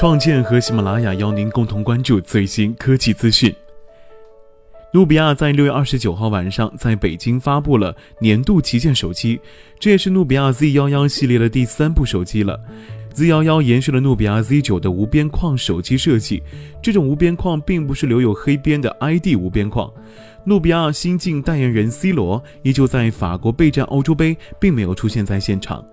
[0.00, 3.54] 创建和喜马拉雅邀您共同关注最新科技资讯。
[4.94, 9.38] 努比亚在六月二十九号晚上在北京发布了年度旗舰手机，
[9.78, 12.58] 这也是努比亚 Z 幺幺系列的第三部手机了。
[13.12, 16.42] Z 幺幺延续了努比亚 Z 九的无边框手机设计，
[16.82, 19.92] 这种无边框并不是留有黑边的 ID 无边框。
[20.46, 25.84] 努比亚新晋代言人 C 罗依旧在法国备战欧洲杯，并没有出现在现场。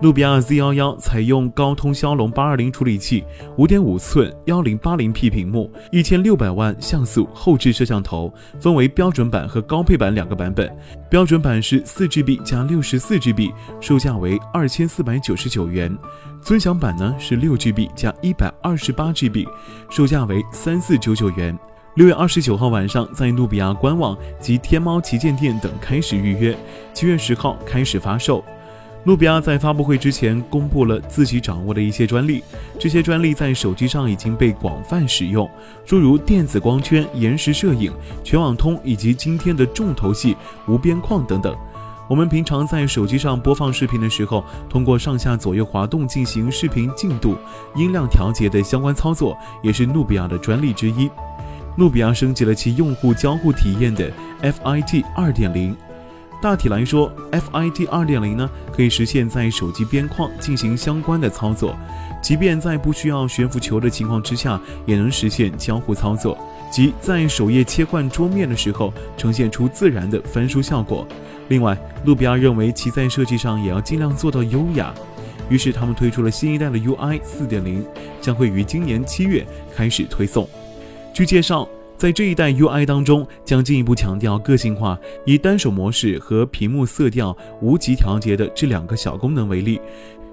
[0.00, 3.24] 努比亚 Z 幺幺采用高通骁龙八二零处理器，
[3.56, 10.72] 五点五寸幺零八零 P 屏幕，一千六百万像素后置摄像头，分为标准版和高配版两个版本。
[11.10, 13.50] 标准版是四 GB 加六十四 GB，
[13.80, 15.90] 售价为二千四百九十九元；
[16.40, 19.48] 尊享版呢是六 GB 加一百二十八 GB，
[19.90, 21.58] 售价为三四九九元。
[21.96, 26.56] 六月二十九号晚上，在努比亚官网及天猫旗舰店等开始预约，
[26.94, 28.44] 七月十号开始发售。
[29.08, 32.44] 努比亚在发布会之前公布了自己掌握的一些专利，
[32.78, 35.48] 这些专利在手机上已经被广泛使用，
[35.86, 37.90] 诸如电子光圈、延时摄影、
[38.22, 41.56] 全网通以及今天的重头戏无边框等等。
[42.06, 47.34] 我们平常在手机上播放视频的时候，通过上下左右滑动进行视频进度、
[47.76, 51.10] 音量调节的相关操作，也是努比亚的专利之一。
[51.78, 55.74] 努比亚升级了其用户交互体验的 FIT 二点零。
[56.40, 61.76] 大体来说，FIT 二点零呢，可以实现在手机边框进行相关的操作，
[62.22, 66.38] 即便在不需要悬浮球的情况之下，也能实现交互操作，
[66.70, 71.04] 即在首页切换桌面的时候，呈现出自然的翻书效果。
[71.48, 74.94] 另外，努比亚认为其在设计上也要尽量做到优雅，
[75.48, 77.84] 于是他们推出了新一代的 UI 四点零，
[78.20, 80.48] 将会于今年七月开始推送。
[81.12, 81.68] 据介绍。
[81.98, 84.96] 在这一代 UI 当中，将进一步强调个性化，
[85.26, 89.80] 以单手模式和屏幕色调无极调节的这两个小功能为例，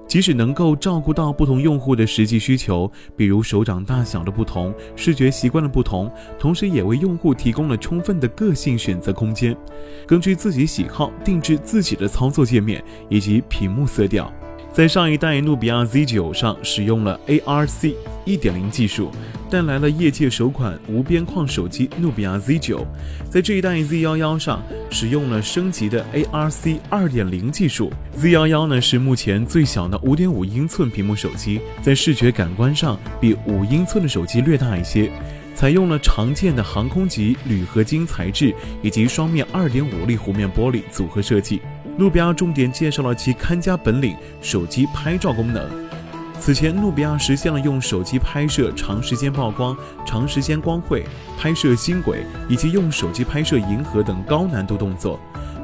[0.07, 6.07] 即使能够照顾到不同用户的实际需求，比如手掌大小的不同、视觉习惯的不同，
[6.38, 9.57] 同时也为用户提供了充分的个性选择空间，
[10.06, 14.31] 根据自己喜好定制自己的操作界面以及屏幕色调。
[14.75, 19.09] 在上一代努比亚 Z9 上使用了 ARC 1.0技术，
[19.50, 22.85] 带来了业界首款无边框手机努比亚 Z9。
[23.30, 27.90] 在这一代 Z11 上使用了升级的 ARC 2.0技术。
[28.19, 35.09] Z11 呢是目前最小的5.5英寸屏幕手机，在视觉感官上比5英寸的手机略大一些，
[35.56, 38.53] 采用了常见的航空级铝合金材质
[38.84, 41.62] 以及双面2.5粒弧面玻璃组合设计。
[41.97, 45.66] 努比亚重点介绍了其看家本领——手机拍照功能。
[46.38, 51.05] 此前，努比亚实现了用手机拍摄长时间曝光、长时间光绘、
[51.39, 55.17] 拍摄星轨，以及用手机拍摄银河等高难度动作。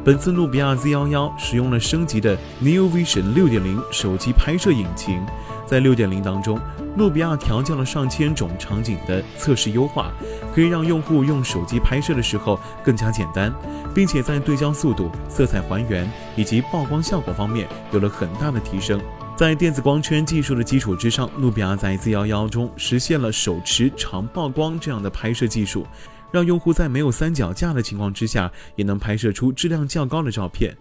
[0.03, 5.21] 本次努比亚 Z11 使用了升级的 Neo Vision 6.0手机拍摄引擎。
[5.65, 6.59] 在六点零当中，
[6.95, 10.11] 努比亚调教了上千种场景的测试优化，
[10.53, 13.53] 可以让用户用手机拍摄的时候更加简单，
[13.93, 18.99] 并且在对焦速度、色彩还原以及曝光效果方面有了很大的提升。
[19.35, 25.87] 在电子光圈技术的基础之上，努比亚在 Z11 中实现了手持长曝光这样的拍摄技术，
[26.31, 30.77] 让用户在没有三脚架的情况之下，也能拍摄出质量较高的照片。